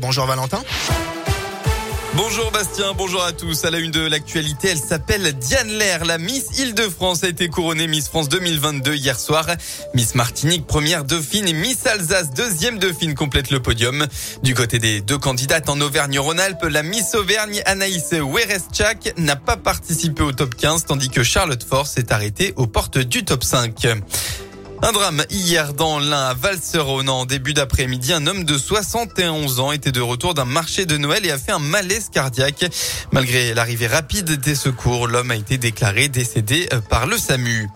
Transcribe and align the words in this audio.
Bonjour 0.00 0.26
Valentin. 0.26 0.60
Bonjour 2.14 2.50
Bastien, 2.50 2.94
bonjour 2.98 3.22
à 3.22 3.30
tous. 3.30 3.64
À 3.64 3.70
la 3.70 3.78
une 3.78 3.92
de 3.92 4.00
l'actualité, 4.00 4.70
elle 4.70 4.78
s'appelle 4.78 5.32
Diane 5.34 5.68
Lair. 5.68 6.04
La 6.04 6.18
Miss 6.18 6.58
Île-de-France 6.58 7.22
a 7.22 7.28
été 7.28 7.46
couronnée 7.48 7.86
Miss 7.86 8.08
France 8.08 8.28
2022 8.28 8.96
hier 8.96 9.16
soir. 9.16 9.46
Miss 9.94 10.16
Martinique, 10.16 10.66
première 10.66 11.04
dauphine 11.04 11.46
et 11.46 11.52
Miss 11.52 11.86
Alsace, 11.86 12.30
deuxième 12.30 12.80
dauphine 12.80 13.14
complète 13.14 13.52
le 13.52 13.62
podium. 13.62 14.08
Du 14.42 14.56
côté 14.56 14.80
des 14.80 15.00
deux 15.00 15.18
candidates 15.18 15.68
en 15.68 15.80
Auvergne-Rhône-Alpes, 15.80 16.64
la 16.64 16.82
Miss 16.82 17.14
Auvergne 17.14 17.62
Anaïs 17.66 18.14
Wereschak 18.14 19.14
n'a 19.16 19.36
pas 19.36 19.56
participé 19.56 20.24
au 20.24 20.32
top 20.32 20.56
15 20.56 20.86
tandis 20.86 21.08
que 21.08 21.22
Charlotte 21.22 21.62
Force 21.62 21.98
est 21.98 22.10
arrêtée 22.10 22.52
aux 22.56 22.66
portes 22.66 22.98
du 22.98 23.24
top 23.24 23.44
5. 23.44 23.86
Un 24.82 24.92
drame 24.92 25.24
hier 25.30 25.72
dans 25.72 25.98
l'Ain 25.98 26.28
à 26.28 26.34
Valserone 26.34 27.08
en 27.08 27.24
début 27.24 27.54
d'après-midi. 27.54 28.12
Un 28.12 28.26
homme 28.26 28.44
de 28.44 28.58
71 28.58 29.60
ans 29.60 29.72
était 29.72 29.92
de 29.92 30.00
retour 30.00 30.34
d'un 30.34 30.44
marché 30.44 30.86
de 30.86 30.96
Noël 30.96 31.24
et 31.24 31.30
a 31.30 31.38
fait 31.38 31.52
un 31.52 31.58
malaise 31.58 32.10
cardiaque. 32.12 32.66
Malgré 33.10 33.54
l'arrivée 33.54 33.86
rapide 33.86 34.32
des 34.32 34.54
secours, 34.54 35.08
l'homme 35.08 35.30
a 35.30 35.36
été 35.36 35.58
déclaré 35.58 36.08
décédé 36.08 36.68
par 36.90 37.06
le 37.06 37.16
SAMU. 37.16 37.68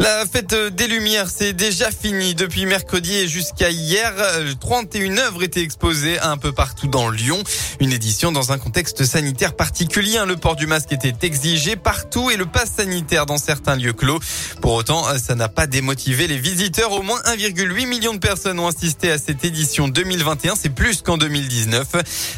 La 0.00 0.24
fête 0.24 0.54
des 0.54 0.86
Lumières, 0.86 1.28
c'est 1.28 1.52
déjà 1.52 1.90
fini. 1.90 2.34
Depuis 2.34 2.64
mercredi 2.64 3.14
et 3.16 3.28
jusqu'à 3.28 3.68
hier, 3.68 4.14
31 4.58 5.18
œuvres 5.18 5.42
étaient 5.42 5.60
exposées 5.60 6.18
un 6.20 6.38
peu 6.38 6.52
partout 6.52 6.88
dans 6.88 7.10
Lyon. 7.10 7.38
Une 7.80 7.92
édition 7.92 8.32
dans 8.32 8.50
un 8.50 8.56
contexte 8.56 9.04
sanitaire 9.04 9.54
particulier. 9.54 10.18
Le 10.26 10.36
port 10.36 10.56
du 10.56 10.66
masque 10.66 10.92
était 10.92 11.26
exigé 11.26 11.76
partout 11.76 12.30
et 12.30 12.38
le 12.38 12.46
pass 12.46 12.72
sanitaire 12.78 13.26
dans 13.26 13.36
certains 13.36 13.76
lieux 13.76 13.92
clos. 13.92 14.20
Pour 14.62 14.72
autant, 14.72 15.04
ça 15.18 15.34
n'a 15.34 15.50
pas 15.50 15.66
démotivé 15.66 16.26
les 16.26 16.38
visiteurs. 16.38 16.92
Au 16.92 17.02
moins 17.02 17.20
1,8 17.26 17.86
million 17.86 18.14
de 18.14 18.20
personnes 18.20 18.58
ont 18.58 18.68
assisté 18.68 19.10
à 19.10 19.18
cette 19.18 19.44
édition 19.44 19.86
2021. 19.86 20.54
C'est 20.56 20.70
plus 20.70 21.02
qu'en 21.02 21.18
2019. 21.18 21.86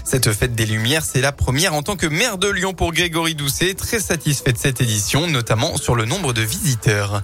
Cette 0.04 0.32
fête 0.32 0.56
des 0.56 0.66
Lumières, 0.66 1.04
c'est 1.04 1.20
la 1.20 1.30
première 1.30 1.74
en 1.74 1.84
tant 1.84 1.94
que 1.94 2.08
maire 2.08 2.38
de 2.38 2.48
Lyon 2.48 2.74
pour 2.74 2.92
Grégory 2.92 3.36
Doucet. 3.36 3.74
Très 3.74 4.00
satisfait 4.00 4.52
de 4.52 4.58
cette 4.58 4.80
édition, 4.80 5.28
notamment 5.28 5.76
sur 5.76 5.94
le 5.94 6.06
nombre 6.06 6.32
de 6.32 6.42
visiteurs 6.42 7.22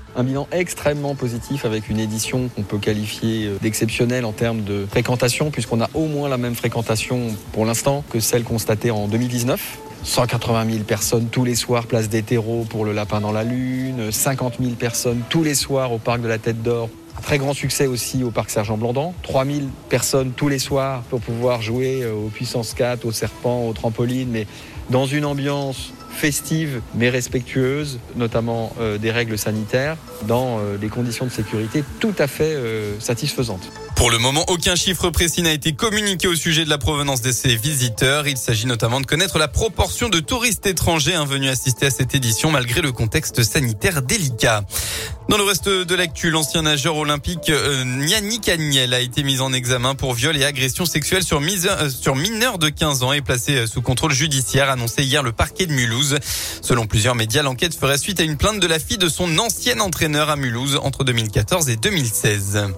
extrêmement 0.53 1.15
positif 1.15 1.65
avec 1.65 1.89
une 1.89 1.99
édition 1.99 2.49
qu'on 2.49 2.63
peut 2.63 2.79
qualifier 2.79 3.47
euh, 3.47 3.59
d'exceptionnelle 3.61 4.25
en 4.25 4.33
termes 4.33 4.63
de 4.63 4.87
fréquentation, 4.89 5.51
puisqu'on 5.51 5.81
a 5.81 5.89
au 5.95 6.07
moins 6.07 6.29
la 6.29 6.39
même 6.39 6.55
fréquentation 6.55 7.29
pour 7.53 7.65
l'instant 7.65 8.05
que 8.11 8.21
celle 8.21 8.45
constatée 8.45 8.91
en 8.91 9.09
2019. 9.09 9.79
180 10.05 10.71
000 10.71 10.85
personnes 10.85 11.29
tous 11.29 11.45
les 11.45 11.57
soirs, 11.57 11.87
place 11.87 12.09
des 12.09 12.23
terreaux 12.23 12.65
pour 12.69 12.85
le 12.85 12.93
lapin 12.93 13.21
dans 13.21 13.33
la 13.33 13.43
lune, 13.43 14.13
50 14.13 14.55
000 14.61 14.75
personnes 14.75 15.23
tous 15.29 15.43
les 15.43 15.55
soirs 15.55 15.93
au 15.93 15.99
parc 15.99 16.21
de 16.21 16.29
la 16.29 16.39
Tête 16.39 16.63
d'Or. 16.63 16.89
Un 17.19 17.21
très 17.21 17.39
grand 17.39 17.53
succès 17.53 17.89
aussi 17.89 18.23
au 18.23 18.31
parc 18.31 18.51
Sergent 18.51 18.77
Blandan. 18.77 19.13
000 19.29 19.47
personnes 19.89 20.31
tous 20.37 20.49
les 20.49 20.61
soirs 20.61 21.03
pour 21.11 21.21
pouvoir 21.21 21.63
jouer 21.63 22.03
euh, 22.05 22.13
aux 22.15 22.29
puissances 22.29 22.75
4, 22.75 23.05
aux 23.05 23.13
serpents, 23.13 23.67
aux 23.67 23.73
trampolines, 23.73 24.31
mais 24.31 24.47
dans 24.91 25.07
une 25.07 25.25
ambiance 25.25 25.93
festive 26.11 26.81
mais 26.95 27.11
respectueuse, 27.11 28.01
notamment 28.17 28.73
euh, 28.81 28.99
des 28.99 29.11
règles 29.11 29.39
sanitaires, 29.39 29.97
dans 30.27 30.59
euh, 30.59 30.77
des 30.77 30.89
conditions 30.89 31.27
de 31.27 31.31
sécurité 31.31 31.85
tout 32.01 32.15
à 32.19 32.27
fait 32.27 32.55
euh, 32.55 32.99
satisfaisantes. 32.99 33.71
Pour 33.99 34.13
le 34.13 34.19
moment, 34.19 34.45
aucun 34.47 34.77
chiffre 34.77 35.11
précis 35.11 35.43
n'a 35.43 35.51
été 35.51 35.73
communiqué 35.73 36.29
au 36.29 36.37
sujet 36.37 36.65
de 36.65 36.71
la 36.71 36.79
provenance 36.79 37.21
de 37.21 37.33
ces 37.33 37.57
visiteurs. 37.57 38.29
Il 38.29 38.37
s'agit 38.37 38.67
notamment 38.67 39.01
de 39.01 39.07
connaître 39.07 39.39
la 39.39 39.49
proportion 39.49 40.09
de 40.09 40.21
touristes 40.21 40.67
étrangers 40.67 41.19
venus 41.27 41.51
assister 41.51 41.87
à 41.87 41.91
cette 41.91 42.15
édition 42.15 42.53
malgré 42.53 42.81
le 42.81 42.93
contexte 42.93 43.43
sanitaire 43.43 44.03
délicat. 44.03 44.63
Dans 45.29 45.37
le 45.37 45.43
reste 45.43 45.69
de 45.69 45.95
l'actu, 45.97 46.31
l'ancien 46.31 46.63
nageur 46.63 46.97
olympique 46.97 47.51
euh, 47.51 47.85
Yannick 48.07 48.49
Agnel 48.49 48.95
a 48.95 49.01
été 49.01 49.25
mis 49.25 49.41
en 49.41 49.53
examen 49.53 49.97
pour 49.97 50.15
viol 50.15 50.37
et 50.37 50.45
agression 50.45 50.87
sexuelle 50.87 51.25
sur, 51.25 51.43
sur 51.91 52.15
mineur 52.15 52.59
de 52.59 52.69
15 52.69 53.03
ans 53.03 53.13
et 53.13 53.21
placé 53.21 53.67
sous 53.67 53.83
contrôle 53.83 54.13
judiciaire, 54.13 54.71
annoncé 54.79 55.03
hier 55.03 55.25
le 55.25 55.33
parquet 55.33 55.67
de 55.67 55.73
Mulhouse. 55.73 56.19
Selon 56.63 56.87
plusieurs 56.87 57.17
médias, 57.17 57.43
l'enquête 57.43 57.75
ferait 57.75 57.99
suite 57.99 58.21
à 58.21 58.23
une 58.23 58.37
plainte 58.37 58.61
de 58.61 58.67
la 58.67 58.79
fille 58.79 58.99
de 58.99 59.09
son 59.09 59.39
ancien 59.39 59.81
entraîneur 59.81 60.31
à 60.31 60.37
Mulhouse 60.37 60.79
entre 60.83 61.03
2014 61.03 61.69
et 61.69 61.77
2016. 61.77 62.69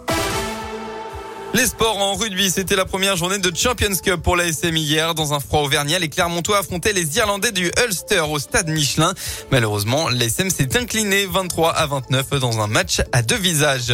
Les 1.53 1.67
sports 1.67 1.99
en 1.99 2.15
rugby, 2.15 2.49
c'était 2.49 2.77
la 2.77 2.85
première 2.85 3.17
journée 3.17 3.39
de 3.39 3.55
Champions 3.55 3.97
Cup 4.01 4.23
pour 4.23 4.37
la 4.37 4.47
SM 4.47 4.77
hier. 4.77 5.17
Dans 5.17 5.35
un 5.35 5.41
froid 5.41 5.63
auvergnat, 5.63 5.99
les 5.99 6.09
Clermontois 6.09 6.59
affrontaient 6.59 6.93
les 6.93 7.17
Irlandais 7.17 7.51
du 7.51 7.73
Ulster 7.85 8.21
au 8.21 8.39
stade 8.39 8.69
Michelin. 8.69 9.13
Malheureusement, 9.51 10.09
l'ASM 10.09 10.49
s'est 10.49 10.77
incliné 10.77 11.27
23 11.27 11.73
à 11.73 11.87
29 11.87 12.31
dans 12.39 12.61
un 12.61 12.69
match 12.69 13.01
à 13.13 13.23
deux 13.23 13.37
visages. 13.37 13.93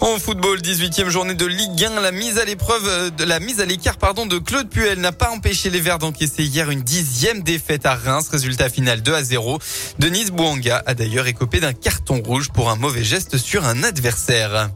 En 0.00 0.18
football, 0.18 0.60
18e 0.60 1.10
journée 1.10 1.34
de 1.34 1.44
Ligue 1.44 1.84
1, 1.84 2.00
la 2.00 2.12
mise 2.12 2.38
à 2.38 2.46
l'épreuve 2.46 3.14
de 3.14 3.24
la 3.24 3.40
mise 3.40 3.60
à 3.60 3.66
l'écart 3.66 3.98
pardon 3.98 4.24
de 4.24 4.38
Claude 4.38 4.70
Puel 4.70 4.98
n'a 4.98 5.12
pas 5.12 5.30
empêché 5.30 5.68
les 5.68 5.80
Verts 5.80 5.98
d'encaisser 5.98 6.44
hier 6.44 6.70
une 6.70 6.82
dixième 6.82 7.42
défaite 7.42 7.84
à 7.84 7.94
Reims, 7.94 8.28
résultat 8.30 8.70
final 8.70 9.02
2 9.02 9.14
à 9.14 9.22
0. 9.22 9.58
Denise 9.98 10.30
Bouanga 10.30 10.82
a 10.86 10.94
d'ailleurs 10.94 11.26
écopé 11.26 11.60
d'un 11.60 11.74
carton 11.74 12.22
rouge 12.24 12.48
pour 12.48 12.70
un 12.70 12.76
mauvais 12.76 13.04
geste 13.04 13.36
sur 13.36 13.66
un 13.66 13.82
adversaire. 13.82 14.70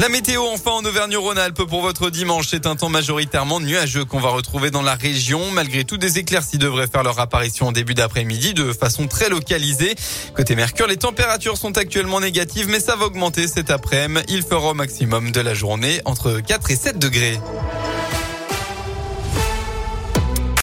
La 0.00 0.08
météo 0.08 0.46
enfin 0.46 0.70
en 0.70 0.82
Auvergne-Rhône-Alpes 0.82 1.64
pour 1.64 1.82
votre 1.82 2.08
dimanche, 2.08 2.46
c'est 2.48 2.64
un 2.64 2.74
temps 2.74 2.88
majoritairement 2.88 3.60
nuageux 3.60 4.06
qu'on 4.06 4.18
va 4.18 4.30
retrouver 4.30 4.70
dans 4.70 4.80
la 4.80 4.94
région. 4.94 5.50
Malgré 5.50 5.84
tout, 5.84 5.98
des 5.98 6.18
éclaircies 6.18 6.56
devraient 6.56 6.86
faire 6.86 7.02
leur 7.02 7.20
apparition 7.20 7.66
en 7.66 7.72
début 7.72 7.92
d'après-midi 7.92 8.54
de 8.54 8.72
façon 8.72 9.08
très 9.08 9.28
localisée. 9.28 9.94
Côté 10.34 10.56
Mercure, 10.56 10.86
les 10.86 10.96
températures 10.96 11.58
sont 11.58 11.76
actuellement 11.76 12.18
négatives, 12.18 12.66
mais 12.66 12.80
ça 12.80 12.96
va 12.96 13.04
augmenter 13.04 13.46
cet 13.46 13.70
après-midi. 13.70 14.24
Il 14.30 14.42
fera 14.42 14.70
au 14.70 14.74
maximum 14.74 15.32
de 15.32 15.40
la 15.42 15.52
journée 15.52 16.00
entre 16.06 16.40
4 16.40 16.70
et 16.70 16.76
7 16.76 16.98
degrés. 16.98 17.38